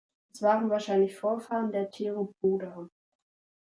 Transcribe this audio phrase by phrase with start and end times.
[0.33, 2.89] Es waren wahrscheinlich Vorfahren der Theropoda.